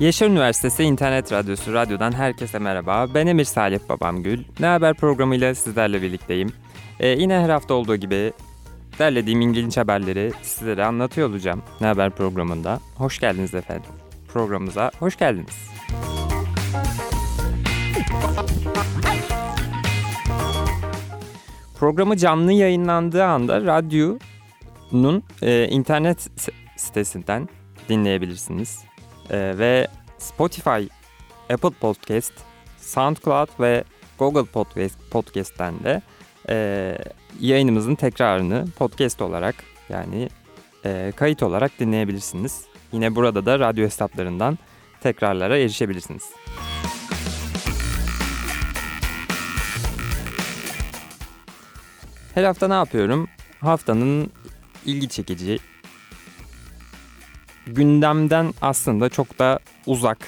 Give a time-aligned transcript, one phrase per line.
[0.00, 3.06] Yaşar Üniversitesi İnternet Radyosu Radyo'dan herkese merhaba.
[3.14, 4.44] Ben Emir Salih Babamgül.
[4.60, 6.52] Ne Haber programıyla sizlerle birlikteyim.
[7.00, 8.32] Ee, yine her hafta olduğu gibi
[8.98, 11.62] derlediğim ilginç haberleri sizlere anlatıyor olacağım.
[11.80, 12.80] Ne Haber programında.
[12.96, 13.90] Hoş geldiniz efendim.
[14.28, 15.70] Programımıza hoş geldiniz.
[21.78, 26.28] Programı canlı yayınlandığı anda radyonun e, internet
[26.76, 27.48] sitesinden
[27.88, 28.93] dinleyebilirsiniz.
[29.30, 29.86] Ee, ve
[30.18, 30.88] Spotify,
[31.50, 32.32] Apple Podcast,
[32.78, 33.84] SoundCloud ve
[34.18, 36.02] Google Podcast Podcast'ten de
[36.48, 36.98] e,
[37.40, 39.54] yayınımızın tekrarını podcast olarak
[39.88, 40.28] yani
[40.84, 42.64] e, kayıt olarak dinleyebilirsiniz.
[42.92, 44.58] Yine burada da radyo hesaplarından
[45.00, 46.22] tekrarlara erişebilirsiniz.
[52.34, 53.28] Her hafta ne yapıyorum?
[53.60, 54.32] Haftanın
[54.86, 55.58] ilgi çekici,
[57.66, 60.18] gündemden aslında çok da uzak,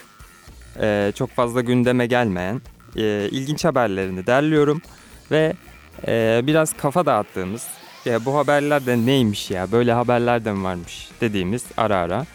[0.81, 2.61] e, çok fazla gündeme gelmeyen
[2.97, 4.83] e, ilginç haberlerini derliyorum
[5.31, 5.53] ve
[6.07, 7.67] e, biraz kafa dağıttığımız,
[8.05, 12.27] ya bu haberler de neymiş ya, böyle haberler de mi varmış dediğimiz ara ara.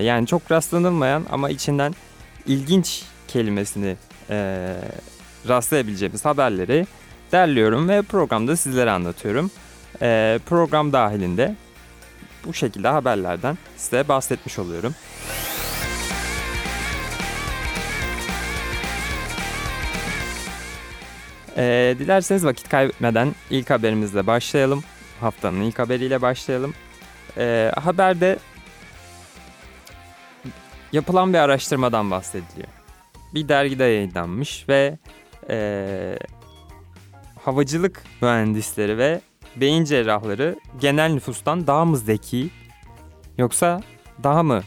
[0.00, 1.94] Yani çok rastlanılmayan ama içinden
[2.46, 3.96] ilginç kelimesini
[5.48, 6.86] rastlayabileceğimiz haberleri
[7.32, 9.50] derliyorum ve programda sizlere anlatıyorum.
[10.46, 11.56] Program dahilinde
[12.46, 14.94] bu şekilde haberlerden size bahsetmiş oluyorum.
[21.56, 24.84] Ee, dilerseniz vakit kaybetmeden ilk haberimizle başlayalım.
[25.20, 26.74] Haftanın ilk haberiyle başlayalım.
[27.38, 28.38] Ee, haberde
[30.92, 32.68] yapılan bir araştırmadan bahsediliyor.
[33.34, 34.98] Bir dergide yayınlanmış ve
[35.50, 36.18] ee,
[37.44, 39.20] havacılık mühendisleri ve
[39.56, 42.50] beyin cerrahları genel nüfustan daha mı zeki
[43.38, 43.82] yoksa
[44.22, 44.62] daha mı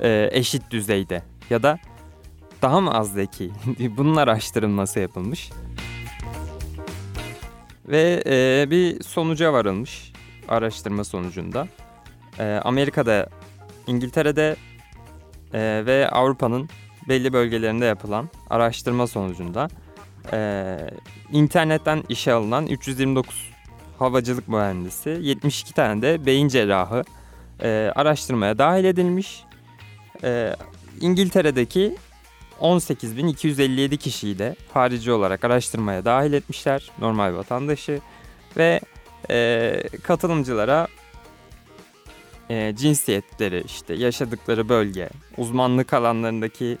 [0.00, 1.78] e, eşit düzeyde ya da
[2.62, 3.50] daha mı az zeki?
[3.96, 5.50] Bunun araştırılması yapılmış.
[7.88, 10.12] Ve e, bir sonuca varılmış
[10.48, 11.68] araştırma sonucunda.
[12.38, 13.28] E, Amerika'da,
[13.86, 14.56] İngiltere'de
[15.54, 16.68] e, ve Avrupa'nın
[17.08, 19.68] belli bölgelerinde yapılan araştırma sonucunda
[20.32, 20.76] e,
[21.32, 23.49] internetten işe alınan 329
[24.00, 27.04] havacılık mühendisi, 72 tane de beyin cerrahı
[27.62, 29.44] e, araştırmaya dahil edilmiş.
[30.24, 30.56] E,
[31.00, 31.96] İngiltere'deki
[32.60, 38.00] 18.257 kişiyi de harici olarak araştırmaya dahil etmişler, normal vatandaşı
[38.56, 38.80] ve
[39.30, 40.88] e, katılımcılara
[42.50, 46.78] e, cinsiyetleri, işte yaşadıkları bölge, uzmanlık alanlarındaki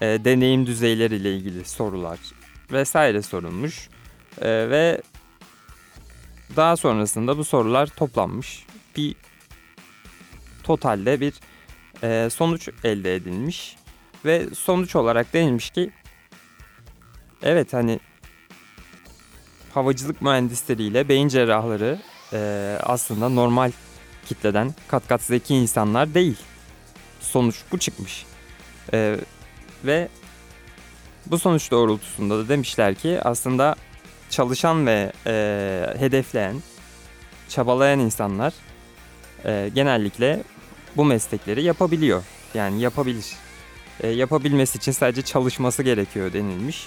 [0.00, 2.18] e, deneyim düzeyleriyle ilgili sorular
[2.72, 3.88] vesaire sorulmuş
[4.40, 5.02] E, ve
[6.56, 8.66] daha sonrasında bu sorular toplanmış.
[8.96, 9.14] Bir
[10.62, 11.34] totalde bir
[12.02, 13.76] e, sonuç elde edilmiş.
[14.24, 15.90] Ve sonuç olarak denilmiş ki
[17.42, 18.00] evet hani
[19.74, 21.98] havacılık mühendisleriyle beyin cerrahları
[22.32, 23.72] e, aslında normal
[24.26, 26.36] kitleden kat kat zeki insanlar değil.
[27.20, 28.26] Sonuç bu çıkmış.
[28.92, 29.16] E,
[29.84, 30.08] ve
[31.26, 33.76] bu sonuç doğrultusunda da demişler ki aslında
[34.32, 36.56] çalışan ve e, hedefleyen,
[37.48, 38.54] çabalayan insanlar
[39.44, 40.42] e, genellikle
[40.96, 42.22] bu meslekleri yapabiliyor.
[42.54, 43.26] Yani yapabilir.
[44.00, 46.86] E, yapabilmesi için sadece çalışması gerekiyor denilmiş.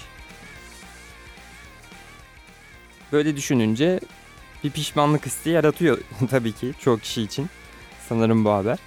[3.12, 4.00] Böyle düşününce
[4.64, 5.98] bir pişmanlık hissi yaratıyor
[6.30, 7.46] tabii ki çok kişi için.
[8.08, 8.78] Sanırım bu haber.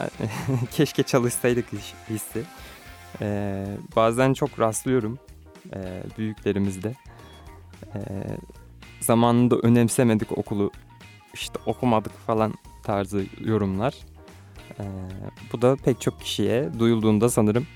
[0.70, 1.66] Keşke çalışsaydık
[2.10, 2.42] hissi.
[3.20, 3.64] E,
[3.96, 5.18] bazen çok rastlıyorum
[5.74, 6.94] e, büyüklerimizde
[7.94, 8.00] e,
[9.00, 10.70] zamanında önemsemedik okulu
[11.34, 13.94] işte okumadık falan tarzı yorumlar.
[14.80, 14.84] E,
[15.52, 17.66] bu da pek çok kişiye duyulduğunda sanırım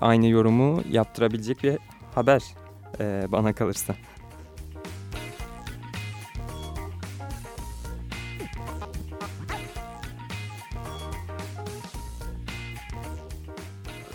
[0.00, 1.78] aynı yorumu yaptırabilecek bir
[2.14, 2.42] haber
[3.00, 3.94] e, bana kalırsa.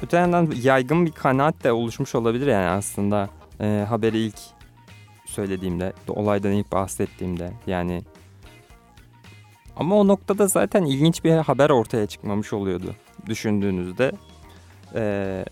[0.04, 3.30] Öte yandan yaygın bir kanaat de oluşmuş olabilir yani aslında
[3.62, 4.57] e, haberi ilk
[5.38, 8.04] söylediğimde, olaydan ilk bahsettiğimde yani
[9.76, 12.96] Ama o noktada zaten ilginç bir haber ortaya çıkmamış oluyordu
[13.26, 14.12] düşündüğünüzde.
[14.96, 15.46] Ee,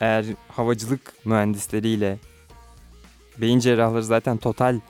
[0.00, 2.18] eğer havacılık mühendisleriyle
[3.38, 4.80] beyin cerrahları zaten total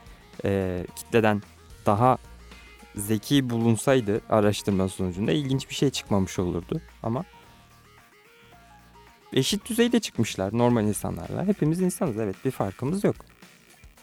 [0.45, 1.41] e, kitleden
[1.85, 2.17] daha
[2.95, 6.81] zeki bulunsaydı araştırma sonucunda ilginç bir şey çıkmamış olurdu.
[7.03, 7.25] Ama
[9.33, 11.45] eşit düzeyde çıkmışlar normal insanlarla.
[11.45, 13.15] Hepimiz insanız evet bir farkımız yok.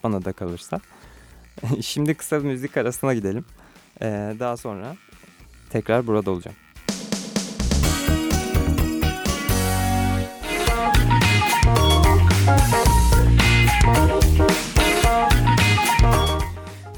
[0.05, 0.81] Bana da kalırsa.
[1.81, 3.45] Şimdi kısa bir müzik arasına gidelim.
[4.03, 4.97] Ee, daha sonra
[5.71, 6.57] tekrar burada olacağım.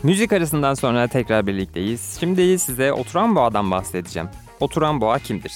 [0.02, 2.16] Müzik arasından sonra tekrar birlikteyiz.
[2.20, 4.28] Şimdi size Oturan Boğa'dan bahsedeceğim.
[4.60, 5.54] Oturan Boğa kimdir?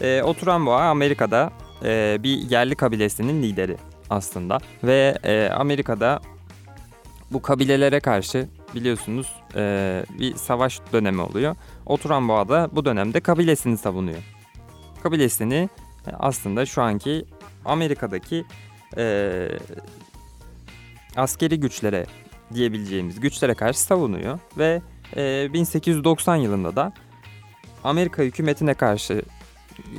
[0.00, 1.50] Ee, Oturan Boğa Amerika'da
[1.84, 3.76] e, bir yerli kabilesinin lideri
[4.10, 4.58] aslında.
[4.84, 6.20] Ve e, Amerika'da
[7.30, 11.56] bu kabilelere karşı biliyorsunuz e, bir savaş dönemi oluyor.
[11.86, 14.22] Oturan Boğa da bu dönemde kabilesini savunuyor.
[15.02, 15.68] Kabilesini
[16.06, 17.24] e, aslında şu anki
[17.64, 18.44] Amerika'daki
[18.96, 19.48] e,
[21.16, 22.06] askeri güçlere
[22.54, 24.82] diyebileceğimiz güçlere karşı savunuyor ve
[25.16, 26.92] e, 1890 yılında da
[27.84, 29.22] Amerika hükümetine karşı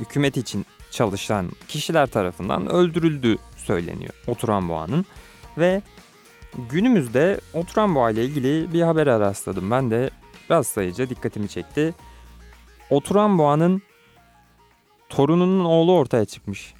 [0.00, 5.06] hükümet için çalışan kişiler tarafından öldürüldüğü söyleniyor oturan boğanın
[5.58, 5.82] ve
[6.70, 9.70] günümüzde oturan boğa ile ilgili bir habere rastladım.
[9.70, 10.10] Ben de
[10.50, 11.94] rastlayınca dikkatimi çekti.
[12.90, 13.82] Oturan boğanın
[15.08, 16.74] torununun oğlu ortaya çıkmış.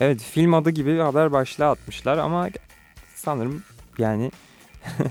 [0.00, 2.48] Evet film adı gibi bir haber başlığı atmışlar ama
[3.14, 3.62] sanırım
[3.98, 4.30] yani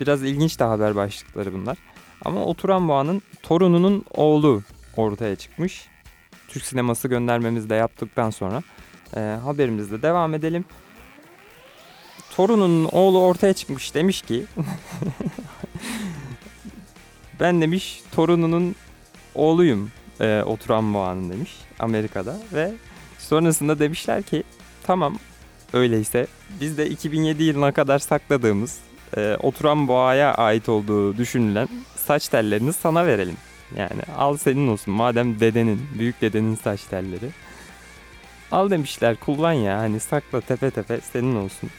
[0.00, 1.78] biraz ilginç de haber başlıkları bunlar.
[2.24, 4.62] Ama Oturan Boğa'nın torununun oğlu
[4.96, 5.88] ortaya çıkmış.
[6.56, 8.62] Türk sineması göndermemizi de yaptıktan sonra
[9.16, 10.64] e, haberimizde devam edelim.
[12.36, 14.44] Torununun oğlu ortaya çıkmış demiş ki
[17.40, 18.74] ben demiş torununun
[19.34, 22.72] oğluyum e, Oturan Boğa'nın demiş Amerika'da ve
[23.18, 24.42] sonrasında demişler ki
[24.82, 25.18] tamam
[25.72, 26.26] öyleyse
[26.60, 28.78] biz de 2007 yılına kadar sakladığımız
[29.16, 33.36] e, oturan boğaya ait olduğu düşünülen saç tellerini sana verelim.
[33.76, 37.30] Yani al senin olsun madem dedenin, büyük dedenin saç telleri.
[38.52, 41.70] Al demişler kullan ya hani sakla tepe tepe senin olsun.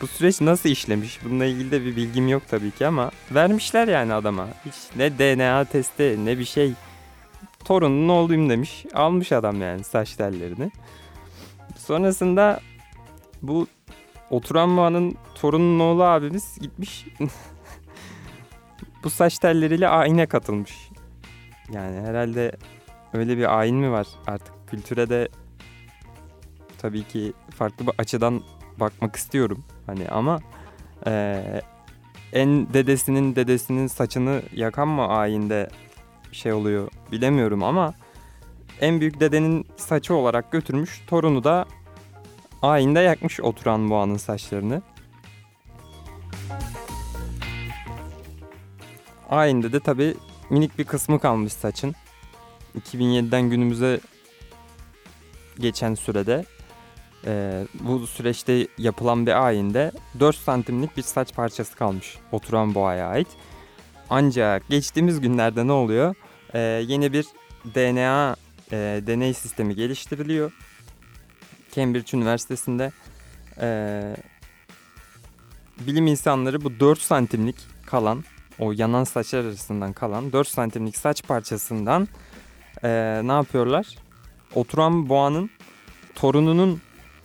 [0.00, 4.14] Bu süreç nasıl işlemiş bununla ilgili de bir bilgim yok tabii ki ama vermişler yani
[4.14, 4.48] adama.
[4.66, 6.72] Hiç ne DNA testi ne bir şey.
[7.64, 8.86] Torunun oğluyum demiş.
[8.94, 10.70] Almış adam yani saç tellerini.
[11.76, 12.60] Sonrasında
[13.42, 13.66] bu
[14.30, 17.06] oturan Boğa'nın torunun oğlu abimiz gitmiş.
[19.04, 20.90] bu saç telleriyle ayine katılmış.
[21.72, 22.52] Yani herhalde
[23.12, 25.28] öyle bir ayin mi var artık kültüre de
[26.78, 28.42] tabii ki farklı bir açıdan
[28.80, 29.64] bakmak istiyorum.
[29.86, 30.40] Hani ama
[31.06, 31.42] e,
[32.32, 35.68] en dedesinin dedesinin saçını yakan mı ayinde
[36.32, 37.94] şey oluyor bilemiyorum ama
[38.80, 41.66] en büyük dedenin saçı olarak götürmüş torunu da
[42.62, 44.82] ayinde yakmış oturan boğanın saçlarını.
[49.30, 50.14] Ayinde de tabi
[50.50, 51.94] minik bir kısmı kalmış saçın.
[52.80, 54.00] 2007'den günümüze
[55.58, 56.44] geçen sürede
[57.26, 63.28] e, bu süreçte yapılan bir ayinde 4 santimlik bir saç parçası kalmış oturan boğaya ait.
[64.10, 66.14] Ancak geçtiğimiz günlerde ne oluyor?
[66.54, 67.26] E, yeni bir
[67.74, 68.36] DNA
[68.72, 70.52] e, deney sistemi geliştiriliyor
[71.74, 72.92] Cambridge Üniversitesi'nde
[73.60, 74.00] e,
[75.80, 77.56] bilim insanları bu 4 santimlik
[77.86, 78.24] kalan
[78.60, 82.08] o yanan saçlar arasından kalan 4 santimlik saç parçasından
[82.84, 82.88] e,
[83.24, 83.86] ne yapıyorlar?
[84.54, 85.50] Oturan boğanın
[86.14, 86.80] torununun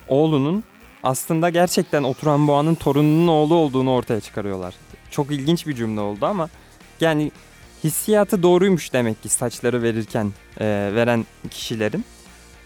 [0.08, 0.64] oğlunun
[1.04, 4.76] aslında gerçekten oturan boğanın torununun oğlu olduğunu ortaya çıkarıyorlar.
[5.12, 6.50] Çok ilginç bir cümle oldu ama
[7.02, 7.32] yani
[7.84, 10.66] hissiyatı doğruymuş demek ki saçları verirken e,
[10.96, 12.06] veren kişilerin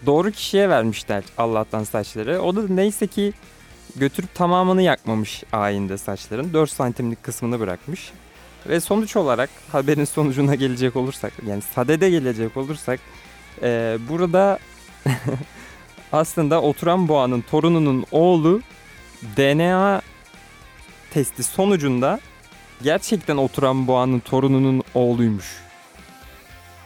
[0.06, 2.42] doğru kişiye vermişler Allah'tan saçları.
[2.42, 3.32] O da neyse ki
[3.96, 6.52] götürüp tamamını yakmamış ayinde saçların.
[6.52, 8.12] 4 santimlik kısmını bırakmış.
[8.68, 13.00] Ve sonuç olarak haberin sonucuna gelecek olursak yani sadede gelecek olursak
[13.62, 14.58] e, burada
[16.12, 18.60] aslında oturan boğanın torununun oğlu
[19.36, 20.02] DNA
[21.10, 22.20] testi sonucunda
[22.82, 25.60] gerçekten oturan boğanın torununun oğluymuş.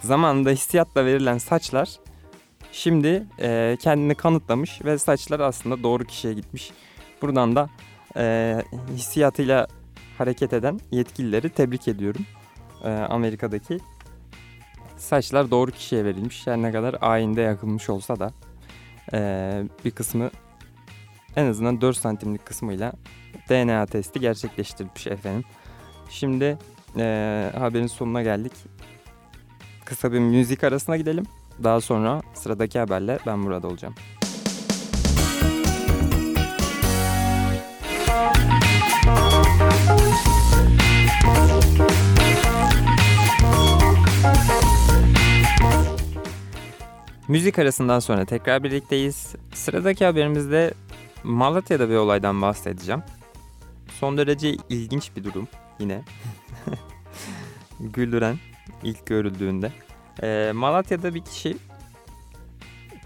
[0.01, 1.89] Zamanında hissiyatla verilen saçlar
[2.75, 6.71] Şimdi e, kendini kanıtlamış ve saçlar aslında doğru kişiye gitmiş.
[7.23, 7.69] Buradan da
[8.17, 8.57] e,
[8.97, 9.67] hissiyatıyla
[10.19, 12.27] hareket eden yetkilileri tebrik ediyorum.
[12.85, 13.79] E, Amerika'daki
[14.97, 16.47] saçlar doğru kişiye verilmiş.
[16.47, 18.33] Her ne kadar ayinde yakılmış olsa da
[19.13, 19.19] e,
[19.85, 20.31] bir kısmı
[21.37, 22.93] en azından 4 santimlik kısmıyla
[23.49, 25.45] DNA testi gerçekleştirilmiş efendim.
[26.09, 26.59] Şimdi
[26.99, 28.53] e, haberin sonuna geldik.
[29.85, 31.25] Kısa bir müzik arasına gidelim.
[31.63, 33.95] Daha sonra sıradaki haberle ben burada olacağım.
[47.29, 49.35] Müzik arasından sonra tekrar birlikteyiz.
[49.55, 50.75] Sıradaki haberimizde
[51.23, 53.03] Malatya'da bir olaydan bahsedeceğim.
[54.01, 56.03] Son derece ilginç bir durum yine.
[57.81, 58.39] Güldüren
[58.83, 59.73] ilk görüldüğünde.
[60.23, 61.57] Ee, Malatya'da bir kişi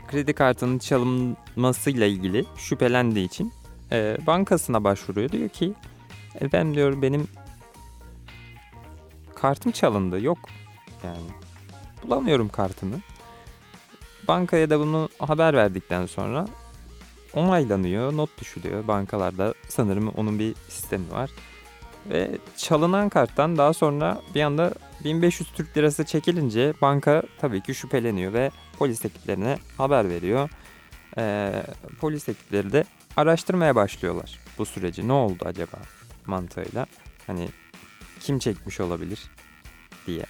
[0.09, 3.53] kredi kartının çalınmasıyla ilgili şüphelendiği için
[3.93, 5.29] e, bankasına başvuruyor.
[5.29, 5.73] Diyor ki
[6.41, 7.29] efendim diyor benim
[9.35, 10.39] kartım çalındı yok
[11.05, 11.31] yani
[12.05, 12.97] bulamıyorum kartımı.
[14.29, 16.47] Bankaya da bunu haber verdikten sonra
[17.35, 18.89] onaylanıyor, not düşülüyor.
[18.89, 21.31] Bankalarda sanırım onun bir sistemi var.
[22.11, 28.33] Ve çalınan karttan daha sonra bir anda 1500 Türk lirası çekilince banka tabii ki şüpheleniyor
[28.33, 30.51] ve polis ekiplerine haber veriyor.
[31.19, 31.63] Ee,
[32.01, 32.85] polis ekipleri de
[33.17, 35.09] araştırmaya başlıyorlar bu süreci.
[35.09, 35.77] Ne oldu acaba
[36.27, 36.87] mantığıyla?
[37.27, 37.49] Hani
[38.21, 39.31] kim çekmiş olabilir
[40.07, 40.25] diye.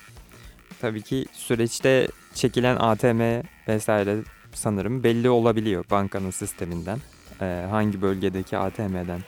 [0.80, 4.16] Tabii ki süreçte çekilen ATM vesaire
[4.54, 6.98] sanırım belli olabiliyor bankanın sisteminden.
[7.40, 9.20] Ee, hangi bölgedeki ATM'den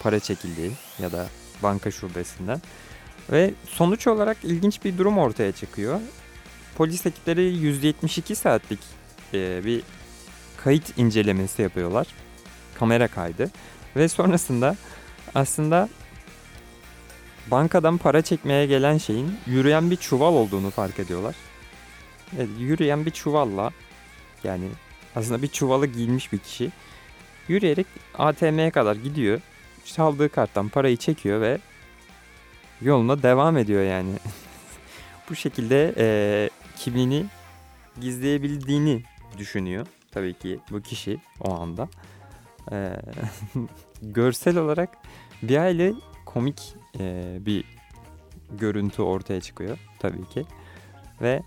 [0.00, 1.26] para çekildiği ya da
[1.62, 2.60] banka şubesinden.
[3.32, 6.00] Ve sonuç olarak ilginç bir durum ortaya çıkıyor.
[6.76, 8.80] Polis ekipleri 172 saatlik
[9.34, 9.82] e, bir
[10.56, 12.06] kayıt incelemesi yapıyorlar.
[12.78, 13.50] Kamera kaydı.
[13.96, 14.76] Ve sonrasında
[15.34, 15.88] aslında
[17.50, 21.34] bankadan para çekmeye gelen şeyin yürüyen bir çuval olduğunu fark ediyorlar.
[22.58, 23.70] Yürüyen bir çuvalla
[24.44, 24.68] yani
[25.16, 26.70] aslında bir çuvalı giymiş bir kişi
[27.48, 27.86] yürüyerek
[28.18, 29.40] ATM'ye kadar gidiyor.
[29.84, 31.58] Çaldığı karttan parayı çekiyor ve
[32.80, 34.10] yoluna devam ediyor yani.
[35.30, 36.06] Bu şekilde e,
[36.76, 37.26] kimliğini
[38.00, 39.02] gizleyebildiğini
[39.38, 41.88] düşünüyor tabii ki bu kişi o anda.
[42.72, 42.92] E,
[44.02, 44.88] görsel olarak
[45.42, 45.92] bir aile
[46.26, 47.64] komik e, bir
[48.50, 50.44] görüntü ortaya çıkıyor tabii ki.
[51.22, 51.42] Ve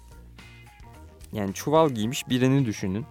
[1.34, 3.06] yani çuval giymiş birini düşünün.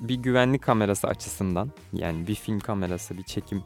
[0.00, 3.62] Bir güvenlik kamerası açısından yani bir film kamerası bir çekim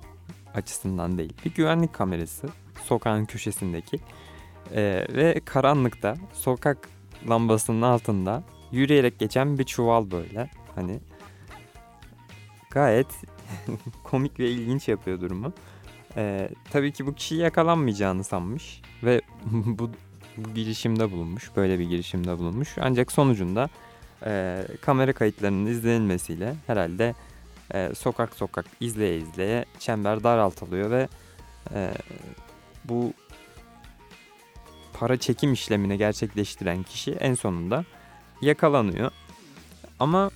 [0.54, 1.32] açısından değil.
[1.44, 2.48] Bir güvenlik kamerası
[2.84, 4.00] sokağın köşesindeki
[4.74, 6.88] ee, ve karanlıkta sokak
[7.28, 11.00] lambasının altında yürüyerek geçen bir çuval böyle hani
[12.70, 13.06] gayet
[14.04, 15.52] komik ve ilginç yapıyor durumu.
[16.16, 19.90] Ee, tabii ki bu kişi yakalanmayacağını sanmış ve bu,
[20.54, 21.50] girişimde bulunmuş.
[21.57, 22.68] Böyle bir girişimde bulunmuş.
[22.80, 23.68] Ancak sonucunda
[24.26, 27.14] e, kamera kayıtlarının izlenilmesiyle herhalde
[27.75, 31.09] e, sokak sokak izleye izleye çember daraltılıyor ve
[31.75, 31.92] e,
[32.85, 33.12] bu
[34.92, 37.85] para çekim işlemini gerçekleştiren kişi en sonunda
[38.42, 39.11] yakalanıyor.
[40.00, 40.30] Ama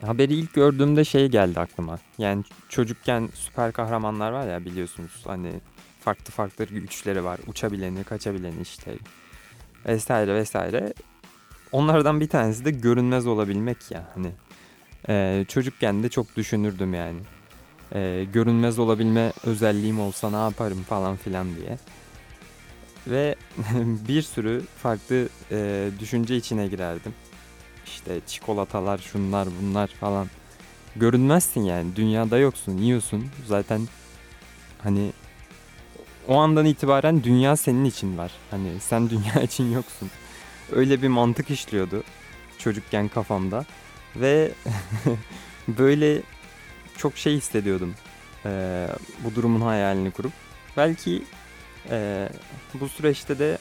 [0.00, 1.98] haberi ilk gördüğümde şey geldi aklıma.
[2.18, 5.52] Yani çocukken süper kahramanlar var ya biliyorsunuz hani
[6.06, 7.40] farklı farklı güçleri var.
[7.46, 8.94] Uçabileni, kaçabileni işte
[9.86, 10.92] vesaire vesaire.
[11.72, 14.30] Onlardan bir tanesi de görünmez olabilmek ya hani.
[15.08, 17.18] Ee, çocukken de çok düşünürdüm yani.
[17.94, 21.78] Ee, görünmez olabilme özelliğim olsa ne yaparım falan filan diye.
[23.06, 23.34] Ve
[24.08, 27.14] bir sürü farklı e, düşünce içine girerdim.
[27.86, 30.26] İşte çikolatalar, şunlar, bunlar falan.
[30.96, 31.96] Görünmezsin yani.
[31.96, 33.26] Dünyada yoksun, yiyorsun.
[33.46, 33.80] Zaten
[34.82, 35.12] hani
[36.28, 38.32] o andan itibaren dünya senin için var.
[38.50, 40.10] Hani sen dünya için yoksun.
[40.72, 42.02] Öyle bir mantık işliyordu
[42.58, 43.64] çocukken kafamda.
[44.16, 44.52] Ve
[45.68, 46.22] böyle
[46.96, 47.94] çok şey hissediyordum.
[48.46, 48.88] Ee,
[49.24, 50.32] bu durumun hayalini kurup.
[50.76, 51.22] Belki
[51.90, 52.28] e,
[52.80, 53.58] bu süreçte de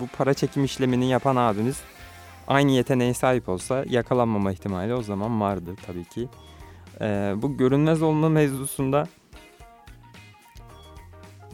[0.00, 1.76] bu para çekim işlemini yapan abimiz
[2.48, 6.28] aynı yeteneğe sahip olsa yakalanmama ihtimali o zaman vardı tabii ki.
[7.00, 9.06] Ee, bu görünmez olma mevzusunda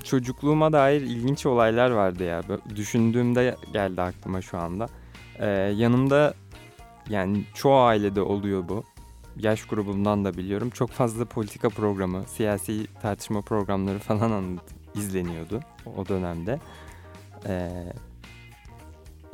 [0.05, 2.43] çocukluğuma dair ilginç olaylar vardı ya.
[2.77, 4.87] Düşündüğümde geldi aklıma şu anda.
[5.39, 6.35] Ee, yanımda
[7.09, 8.85] yani çoğu ailede oluyor bu.
[9.37, 10.71] Yaş grubumdan da biliyorum.
[10.71, 14.59] Çok fazla politika programı, siyasi tartışma programları falan
[14.95, 15.61] izleniyordu
[15.97, 16.61] o dönemde.
[17.47, 17.93] Ee,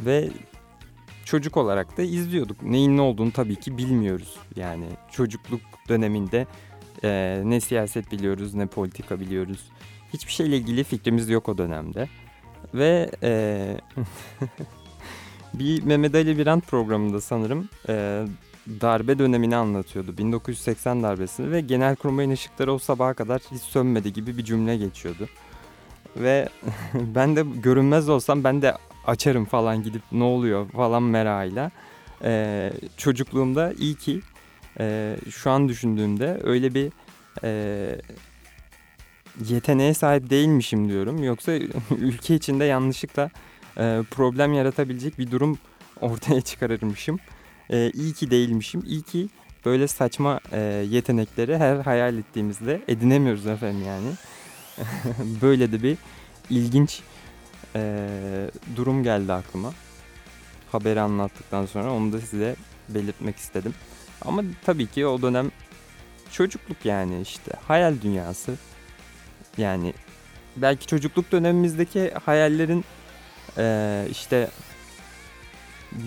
[0.00, 0.30] ve
[1.24, 2.62] çocuk olarak da izliyorduk.
[2.62, 4.36] Neyin ne olduğunu tabii ki bilmiyoruz.
[4.56, 6.46] Yani çocukluk döneminde
[7.04, 9.70] e, ne siyaset biliyoruz ne politika biliyoruz.
[10.12, 12.08] Hiçbir şeyle ilgili fikrimiz yok o dönemde.
[12.74, 13.80] Ve e,
[15.54, 18.24] bir Mehmet Ali Birant programında sanırım e,
[18.80, 20.18] darbe dönemini anlatıyordu.
[20.18, 25.28] 1980 darbesini ve Genelkurmay'ın ışıkları o sabaha kadar hiç sönmedi gibi bir cümle geçiyordu.
[26.16, 26.48] Ve
[26.94, 28.74] ben de görünmez olsam ben de
[29.06, 31.70] açarım falan gidip ne oluyor falan merakıyla.
[32.22, 34.20] Ee, çocukluğumda iyi ki
[34.80, 36.92] e, şu an düşündüğümde öyle bir
[37.44, 38.00] e,
[39.48, 41.24] yeteneğe sahip değilmişim diyorum.
[41.24, 41.52] Yoksa
[41.98, 43.30] ülke içinde yanlışlıkla
[43.78, 45.58] e, problem yaratabilecek bir durum
[46.00, 47.18] ortaya çıkarırmışım.
[47.70, 48.82] E, iyi ki değilmişim.
[48.86, 49.28] İyi ki
[49.64, 54.08] böyle saçma e, yetenekleri her hayal ettiğimizde edinemiyoruz efendim yani.
[55.42, 55.98] böyle de bir
[56.50, 57.00] ilginç
[57.76, 59.72] e, durum geldi aklıma.
[60.72, 62.56] Haberi anlattıktan sonra onu da size
[62.88, 63.74] belirtmek istedim.
[64.22, 65.50] Ama tabii ki o dönem
[66.32, 68.54] çocukluk yani işte hayal dünyası.
[69.58, 69.94] Yani
[70.56, 72.84] belki çocukluk dönemimizdeki hayallerin
[73.58, 74.48] e, işte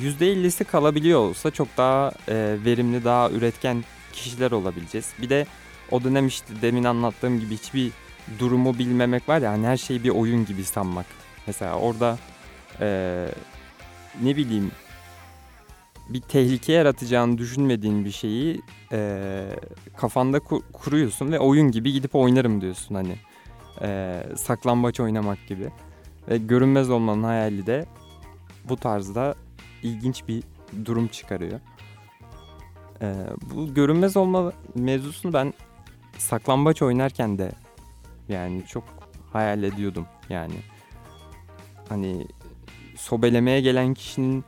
[0.02, 5.14] %50'si kalabiliyor olsa çok daha e, verimli, daha üretken kişiler olabileceğiz.
[5.22, 5.46] Bir de
[5.92, 7.92] o dönem işte demin anlattığım gibi hiçbir
[8.40, 11.06] durumu bilmemek var ya hani her şeyi bir oyun gibi sanmak.
[11.48, 12.18] Mesela orada
[12.80, 13.28] e,
[14.22, 14.72] ne bileyim
[16.10, 19.44] bir tehlike yaratacağını düşünmediğin bir şeyi e,
[19.98, 23.16] kafanda kur, kuruyorsun ve oyun gibi gidip oynarım diyorsun hani.
[23.82, 25.70] E, saklambaç oynamak gibi.
[26.30, 27.86] Ve görünmez olmanın hayali de
[28.70, 29.36] bu tarzda
[29.84, 30.44] ilginç bir
[30.86, 31.60] durum çıkarıyor.
[33.02, 33.14] Ee,
[33.54, 35.54] bu görünmez olma mevzusunu ben
[36.18, 37.52] saklambaç oynarken de
[38.30, 38.84] yani çok
[39.34, 40.56] hayal ediyordum yani.
[41.90, 42.28] Hani
[42.96, 44.46] sobelemeye gelen kişinin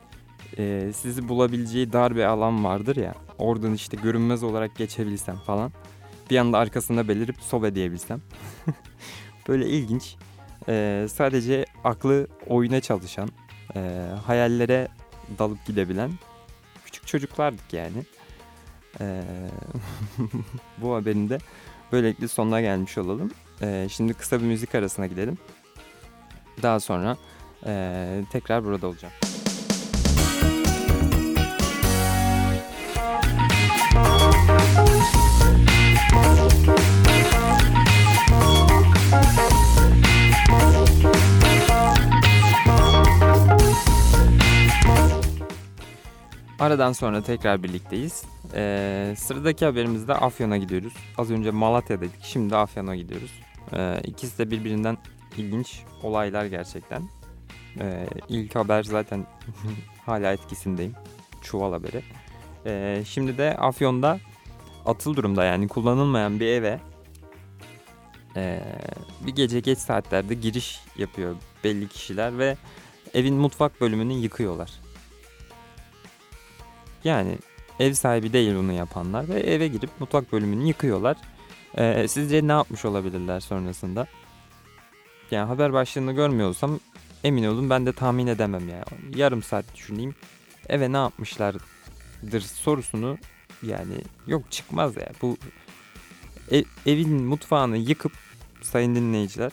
[0.58, 3.14] e, sizi bulabileceği dar bir alan vardır ya.
[3.38, 5.72] Oradan işte görünmez olarak geçebilsem falan.
[6.30, 8.22] Bir anda arkasında belirip sobe diyebilsem.
[9.48, 10.16] Böyle ilginç.
[10.68, 13.28] E, sadece aklı oyuna çalışan,
[13.76, 13.80] e,
[14.26, 14.88] hayallere
[15.38, 16.10] dalıp gidebilen
[16.84, 18.04] küçük çocuklardık yani.
[19.00, 19.22] Ee,
[20.78, 21.38] bu haberin de
[21.92, 23.30] böylelikle sonuna gelmiş olalım.
[23.62, 25.38] Ee, şimdi kısa bir müzik arasına gidelim.
[26.62, 27.16] Daha sonra
[27.66, 29.14] e, tekrar burada olacağım.
[46.64, 48.24] Aradan sonra tekrar birlikteyiz.
[48.54, 50.92] Ee, sıradaki haberimizde Afyon'a gidiyoruz.
[51.18, 53.30] Az önce Malatya'daydık, şimdi Afyon'a gidiyoruz.
[53.72, 54.96] Ee, ikisi de birbirinden
[55.36, 57.02] ilginç olaylar gerçekten.
[57.80, 59.26] Ee, ilk haber zaten
[60.06, 60.94] hala etkisindeyim.
[61.42, 62.02] Çuval haberi.
[62.66, 64.18] Ee, şimdi de Afyon'da
[64.86, 66.80] atıl durumda yani kullanılmayan bir eve
[68.36, 68.60] e,
[69.26, 72.56] bir gece geç saatlerde giriş yapıyor belli kişiler ve
[73.14, 74.70] evin mutfak bölümünü yıkıyorlar.
[77.04, 77.38] Yani
[77.80, 81.16] ev sahibi değil bunu yapanlar ve eve girip mutfak bölümünü yıkıyorlar.
[81.78, 84.06] Ee, sizce ne yapmış olabilirler sonrasında?
[85.30, 86.80] Yani haber başlığını görmüyorsam
[87.24, 88.84] emin olun ben de tahmin edemem ya.
[89.16, 90.14] Yarım saat düşüneyim.
[90.68, 93.18] Eve ne yapmışlardır sorusunu
[93.64, 93.94] yani
[94.26, 95.08] yok çıkmaz ya.
[95.22, 95.36] Bu
[96.50, 98.12] ev, evin mutfağını yıkıp
[98.62, 99.52] sayın dinleyiciler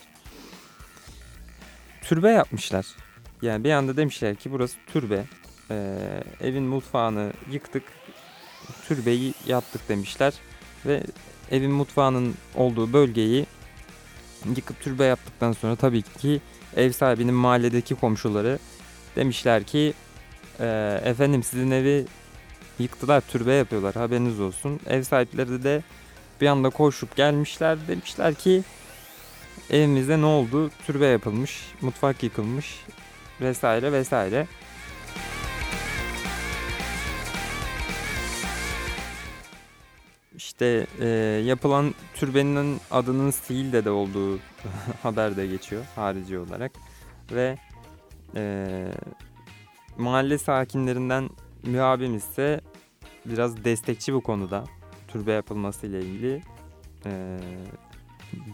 [2.02, 2.86] türbe yapmışlar.
[3.42, 5.24] Yani bir anda demişler ki burası türbe.
[5.70, 5.96] Ee,
[6.40, 7.82] evin mutfağını yıktık,
[8.88, 10.34] türbeyi yaptık demişler
[10.86, 11.02] ve
[11.50, 13.46] evin mutfağının olduğu bölgeyi
[14.56, 16.40] yıkıp türbe yaptıktan sonra tabii ki
[16.76, 18.58] ev sahibinin mahalledeki komşuları
[19.16, 19.94] demişler ki
[20.60, 22.06] e, efendim sizin evi
[22.82, 24.80] yıktılar türbe yapıyorlar haberiniz olsun.
[24.86, 25.82] Ev sahipleri de
[26.40, 28.62] bir anda koşup gelmişler demişler ki
[29.70, 32.84] evimizde ne oldu türbe yapılmış mutfak yıkılmış
[33.40, 34.46] vesaire vesaire.
[40.62, 41.06] işte e,
[41.44, 44.38] yapılan türbenin adının Siil'de de olduğu
[45.02, 46.72] haberde geçiyor harici olarak.
[47.32, 47.56] Ve
[48.36, 48.66] e,
[49.98, 51.30] mahalle sakinlerinden
[51.62, 52.60] mühabimiz ise
[53.24, 54.64] biraz destekçi bu konuda.
[55.08, 56.42] Türbe yapılması ile ilgili.
[57.06, 57.38] E,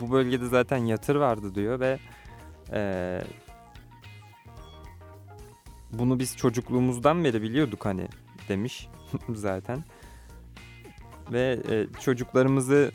[0.00, 1.98] bu bölgede zaten yatır vardı diyor ve
[2.72, 3.20] e,
[5.92, 8.09] bunu biz çocukluğumuzdan beri biliyorduk hani
[8.48, 8.88] demiş
[9.28, 9.85] zaten
[11.33, 12.92] ve e, çocuklarımızı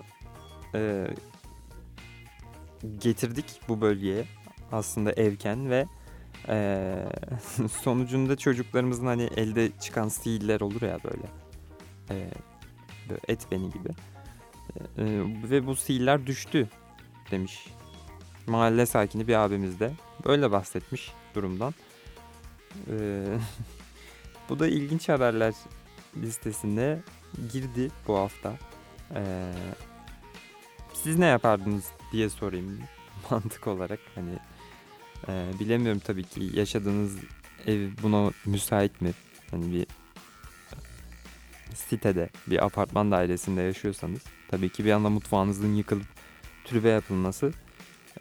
[0.76, 1.08] e,
[2.98, 4.26] getirdik bu bölgeye
[4.72, 5.86] aslında evken ve
[6.48, 6.96] e,
[7.82, 11.24] sonucunda çocuklarımızın hani elde çıkan sihirler olur ya böyle,
[12.14, 12.30] e,
[13.10, 13.90] böyle et beni gibi
[14.98, 15.04] e,
[15.50, 16.70] ve bu sihirler düştü
[17.32, 17.68] demiş
[18.48, 19.92] mahalle sakini bir abimiz de
[20.26, 21.74] böyle bahsetmiş durumdan.
[22.88, 23.26] E,
[24.50, 25.54] bu da ilginç haberler
[26.18, 27.00] listesinde
[27.54, 28.54] girdi bu hafta.
[29.16, 29.52] Ee,
[30.94, 32.80] siz ne yapardınız diye sorayım
[33.32, 34.00] mantık olarak.
[34.16, 34.40] Hani
[35.28, 37.18] Ee, bilemiyorum tabii ki yaşadığınız
[37.68, 39.12] ev buna müsait mi?
[39.52, 39.88] Hani bir
[41.74, 46.06] sitede, bir apartman dairesinde yaşıyorsanız tabii ki bir anda mutfağınızın yıkılıp
[46.66, 47.52] türbe yapılması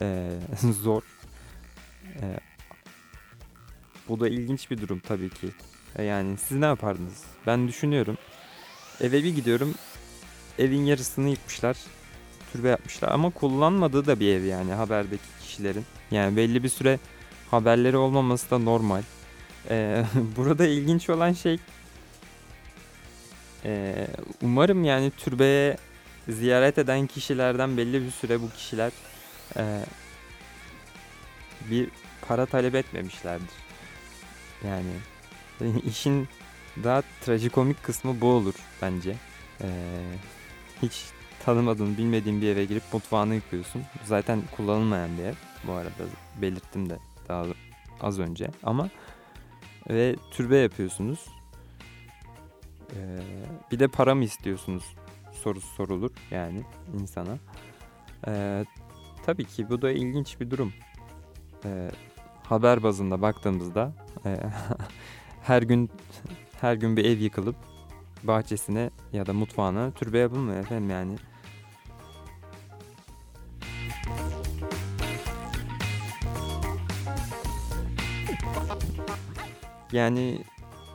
[0.00, 0.30] ee,
[0.82, 1.02] zor.
[2.20, 2.40] Ee,
[4.08, 5.48] bu da ilginç bir durum tabii ki.
[5.96, 7.24] E, Yani siz ne yapardınız?
[7.46, 8.18] Ben düşünüyorum.
[9.00, 9.74] Eve bir gidiyorum.
[10.58, 11.76] Evin yarısını yıkmışlar.
[12.52, 13.08] Türbe yapmışlar.
[13.12, 15.84] Ama kullanmadığı da bir ev yani haberdeki kişilerin.
[16.10, 16.98] Yani belli bir süre
[17.50, 19.02] haberleri olmaması da normal.
[19.70, 20.04] Ee,
[20.36, 21.58] burada ilginç olan şey
[23.64, 24.06] ee,
[24.42, 25.76] umarım yani türbeye
[26.28, 28.92] ziyaret eden kişilerden belli bir süre bu kişiler
[29.56, 29.84] ee,
[31.70, 31.88] bir
[32.28, 33.50] para talep etmemişlerdir.
[34.64, 34.92] Yani
[35.84, 36.28] işin
[36.84, 39.16] daha trajikomik kısmı bu olur bence.
[39.60, 39.68] Ee,
[40.82, 41.04] hiç
[41.44, 43.82] tanımadığın, bilmediğin bir eve girip mutfağını yıkıyorsun.
[44.04, 45.34] Zaten kullanılmayan bir ev.
[45.66, 46.04] Bu arada
[46.42, 46.98] belirttim de
[47.28, 47.44] daha
[48.00, 48.50] az önce.
[48.62, 48.90] Ama
[49.90, 51.20] ve türbe yapıyorsunuz.
[52.96, 53.18] Ee,
[53.72, 54.94] bir de para mı istiyorsunuz
[55.32, 56.62] sorusu sorulur yani
[57.00, 57.38] insana.
[58.26, 58.64] Ee,
[59.26, 60.72] tabii ki bu da ilginç bir durum.
[61.64, 61.90] Ee,
[62.42, 63.92] haber bazında baktığımızda
[64.26, 64.36] e,
[65.42, 65.90] her gün
[66.60, 67.56] her gün bir ev yıkılıp
[68.22, 71.16] bahçesine ya da mutfağına türbe yapılmıyor efendim yani.
[79.92, 80.38] Yani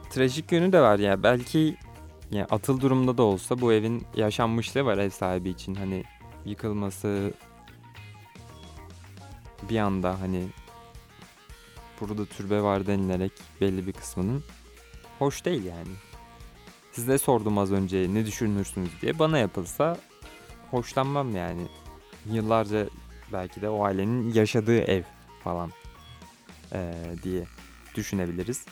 [0.09, 1.23] trajik yönü de var ya.
[1.23, 1.77] Belki
[2.31, 5.75] yani atıl durumda da olsa bu evin yaşanmışlığı var ev sahibi için.
[5.75, 6.03] Hani
[6.45, 7.33] yıkılması
[9.69, 10.47] bir anda hani
[12.01, 14.43] burada türbe var denilerek belli bir kısmının
[15.19, 15.91] hoş değil yani.
[16.91, 19.19] Size sordum az önce ne düşünürsünüz diye.
[19.19, 19.97] Bana yapılsa
[20.71, 21.67] hoşlanmam yani.
[22.31, 22.87] Yıllarca
[23.33, 25.03] belki de o ailenin yaşadığı ev
[25.43, 25.71] falan
[26.73, 27.43] ee, diye
[27.95, 28.65] düşünebiliriz.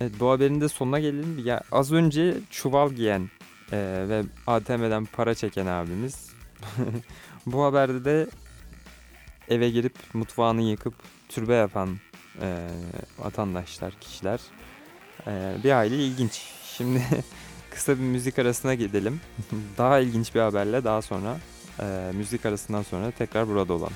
[0.00, 1.42] Evet bu haberin de sonuna gelelim.
[1.46, 3.30] Ya az önce çuval giyen
[3.72, 3.78] e,
[4.08, 6.30] ve ATM'den para çeken abimiz.
[7.46, 8.26] bu haberde de
[9.48, 10.94] eve girip mutfağını yıkıp
[11.28, 11.96] türbe yapan
[12.40, 12.68] e,
[13.18, 14.40] vatandaşlar, kişiler.
[15.26, 16.42] E, bir aile ilginç.
[16.76, 17.02] Şimdi
[17.70, 19.20] kısa bir müzik arasına gidelim.
[19.78, 21.36] daha ilginç bir haberle daha sonra
[21.80, 23.92] e, müzik arasından sonra tekrar burada olalım.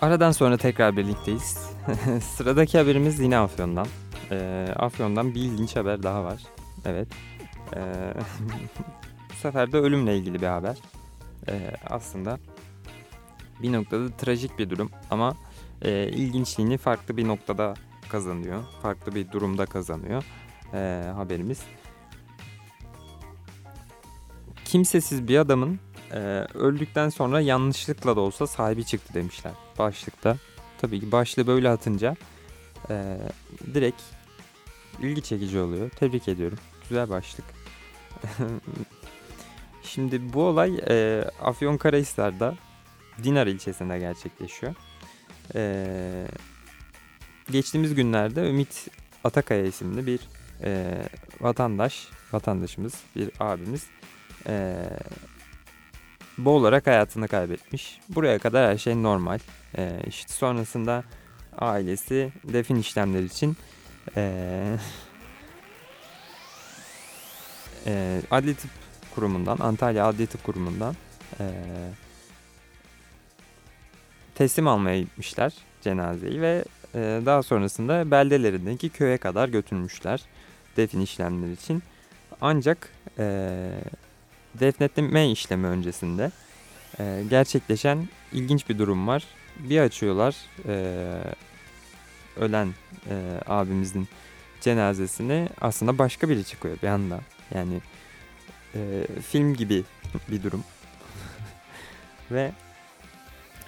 [0.00, 1.58] Aradan sonra tekrar birlikteyiz.
[2.22, 3.86] Sıradaki haberimiz yine Afyon'dan.
[4.30, 6.42] Ee, Afyon'dan bir ilginç haber daha var.
[6.84, 7.08] Evet.
[7.76, 7.80] Ee,
[9.30, 10.78] bu sefer de ölümle ilgili bir haber.
[11.48, 12.38] Ee, aslında
[13.62, 15.36] bir noktada trajik bir durum ama
[15.82, 17.74] e, ilginçliğini farklı bir noktada
[18.08, 18.62] kazanıyor.
[18.82, 20.24] Farklı bir durumda kazanıyor
[20.74, 21.60] ee, haberimiz.
[24.64, 25.80] Kimsesiz bir adamın
[26.12, 26.18] e,
[26.54, 30.36] öldükten sonra yanlışlıkla da olsa sahibi çıktı demişler başlıkta.
[30.80, 32.16] Tabii ki başlığı böyle atınca
[32.90, 33.18] e,
[33.74, 34.02] direkt
[35.02, 35.90] ilgi çekici oluyor.
[35.90, 36.58] Tebrik ediyorum.
[36.88, 37.44] Güzel başlık.
[39.82, 42.54] Şimdi bu olay e, Afyonkarahisar'da
[43.24, 44.74] Dinar ilçesinde gerçekleşiyor.
[45.54, 46.26] E,
[47.50, 48.88] geçtiğimiz günlerde Ümit
[49.24, 50.20] Atakaya isimli bir
[50.62, 51.02] e,
[51.40, 53.86] vatandaş, vatandaşımız, bir abimiz
[54.46, 54.76] e,
[56.38, 58.00] boğularak hayatını kaybetmiş.
[58.08, 59.38] Buraya kadar her şey normal.
[59.78, 61.04] E, işte sonrasında
[61.58, 63.56] ailesi defin işlemleri için
[64.16, 64.76] e,
[67.86, 68.70] e, Adli Tıp
[69.14, 70.96] Kurumu'ndan, Antalya Adli Tıp Kurumu'ndan
[71.40, 71.44] e,
[74.34, 76.64] teslim almaya gitmişler cenazeyi ve
[76.94, 80.20] e, daha sonrasında beldelerindeki köye kadar götürmüşler
[80.76, 81.82] defin işlemleri için.
[82.40, 82.88] Ancak
[83.18, 83.70] e,
[84.54, 86.30] defnetleme işlemi öncesinde
[86.98, 89.24] e, gerçekleşen ilginç bir durum var.
[89.58, 90.36] Bir açıyorlar
[90.68, 90.96] e,
[92.36, 92.74] ölen
[93.10, 94.08] e, abimizin
[94.60, 97.20] cenazesini aslında başka biri çıkıyor bir anda.
[97.54, 97.80] Yani
[98.74, 99.84] e, film gibi
[100.28, 100.64] bir durum.
[102.30, 102.52] Ve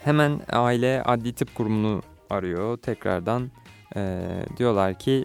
[0.05, 2.77] hemen aile adli tıp kurumunu arıyor.
[2.77, 3.51] Tekrardan
[3.97, 4.23] e,
[4.57, 5.25] diyorlar ki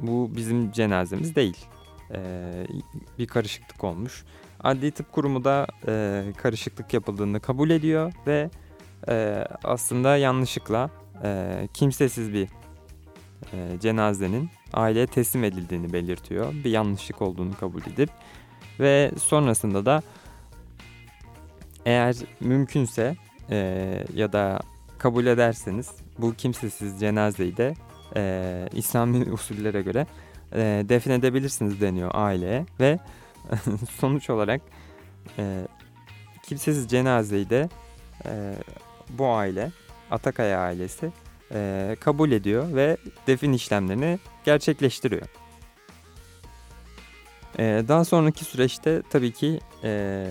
[0.00, 1.66] bu bizim cenazemiz değil.
[2.14, 2.18] E,
[3.18, 4.24] bir karışıklık olmuş.
[4.60, 8.50] Adli tıp kurumu da e, karışıklık yapıldığını kabul ediyor ve
[9.08, 10.90] e, aslında yanlışlıkla
[11.24, 12.48] e, kimsesiz bir
[13.80, 16.54] cenazenin aileye teslim edildiğini belirtiyor.
[16.64, 18.10] Bir yanlışlık olduğunu kabul edip
[18.80, 20.02] ve sonrasında da
[21.86, 23.16] eğer mümkünse
[23.50, 24.60] e, ya da
[24.98, 27.74] kabul ederseniz bu kimsesiz cenazeyi de
[28.16, 30.06] e, İslami usullere göre
[30.56, 32.98] e, defnedebilirsiniz deniyor aileye ve
[34.00, 34.60] sonuç olarak
[35.38, 35.66] e,
[36.42, 37.68] kimsesiz cenazeyi de
[38.24, 38.54] e,
[39.10, 39.72] bu aile
[40.10, 41.12] Atakaya ailesi
[41.52, 45.26] e, kabul ediyor ve defin işlemlerini gerçekleştiriyor.
[47.58, 50.26] E, daha sonraki süreçte tabii ki e,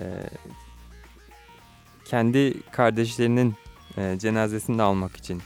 [2.06, 3.56] kendi kardeşlerinin
[3.98, 5.42] e, cenazesini de almak için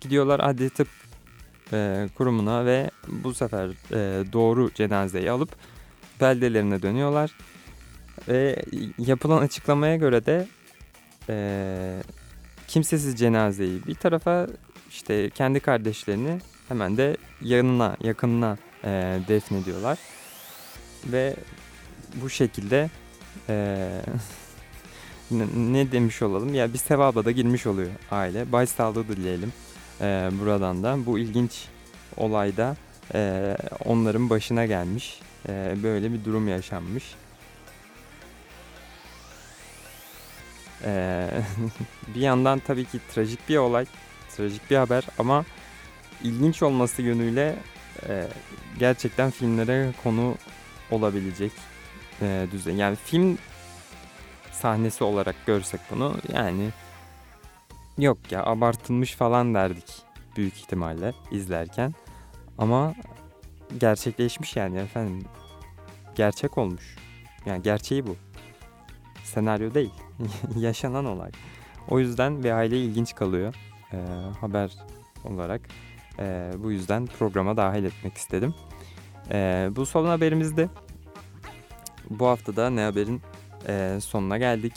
[0.00, 0.88] gidiyorlar adli tıp
[1.72, 5.56] e, kurumuna ve bu sefer e, doğru cenazeyi alıp
[6.20, 7.30] beldelerine dönüyorlar.
[8.28, 8.64] Ve
[8.98, 10.48] yapılan açıklamaya göre de
[11.28, 12.02] e,
[12.68, 14.46] kimsesiz cenazeyi bir tarafa
[14.90, 19.98] işte kendi kardeşlerini hemen de yanına yakınına e, defnediyorlar.
[21.06, 21.36] Ve
[22.14, 22.90] bu şekilde
[23.48, 23.88] e,
[25.30, 28.52] ne, demiş olalım ya bir sevaba da girmiş oluyor aile.
[28.52, 29.52] Başsağlığı dileyelim
[30.00, 31.06] e, buradan da.
[31.06, 31.64] Bu ilginç
[32.16, 32.76] olayda
[33.14, 35.20] e, onların başına gelmiş.
[35.48, 37.04] E, böyle bir durum yaşanmış.
[40.84, 41.26] E,
[42.14, 43.86] bir yandan tabii ki trajik bir olay,
[44.36, 45.44] trajik bir haber ama
[46.22, 47.56] ilginç olması yönüyle
[48.08, 48.26] e,
[48.78, 50.34] gerçekten filmlere konu
[50.90, 51.52] olabilecek
[52.22, 52.74] e, düzey.
[52.74, 53.38] Yani film
[54.52, 56.70] sahnesi olarak görsek bunu yani
[57.98, 60.02] yok ya abartılmış falan derdik
[60.36, 61.94] büyük ihtimalle izlerken.
[62.58, 62.94] Ama
[63.78, 65.24] gerçekleşmiş yani efendim.
[66.14, 66.96] Gerçek olmuş.
[67.46, 68.16] Yani gerçeği bu.
[69.24, 69.92] Senaryo değil.
[70.56, 71.30] Yaşanan olay.
[71.88, 73.54] O yüzden ve aile ilginç kalıyor.
[73.92, 73.96] Ee,
[74.40, 74.72] haber
[75.24, 75.60] olarak.
[76.18, 78.54] Ee, bu yüzden programa dahil etmek istedim.
[79.30, 80.68] Ee, bu son haberimizde
[82.10, 83.22] bu haftada Ne Haber'in
[83.68, 84.72] e, sonuna geldik.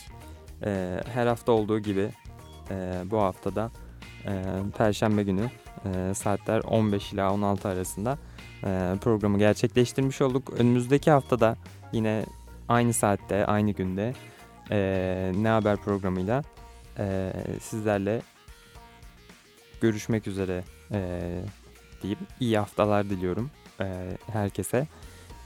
[0.65, 2.09] E, her hafta olduğu gibi
[2.71, 3.71] e, bu haftada
[4.25, 4.43] e,
[4.77, 5.49] Perşembe günü
[5.85, 8.17] e, saatler 15 ila 16 arasında
[8.63, 10.53] e, programı gerçekleştirmiş olduk.
[10.59, 11.55] Önümüzdeki haftada
[11.91, 12.25] yine
[12.69, 14.13] aynı saatte, aynı günde
[14.71, 16.43] e, Ne Haber programıyla
[16.99, 18.21] e, sizlerle
[19.81, 21.31] görüşmek üzere e,
[22.03, 23.51] deyip iyi haftalar diliyorum
[23.81, 24.87] e, herkese.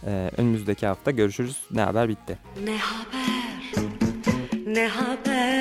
[0.06, 1.64] E, önümüzdeki hafta görüşürüz.
[1.72, 2.38] Ne haber bitti.
[2.66, 3.86] Ne haber?
[4.66, 5.61] Ne haber?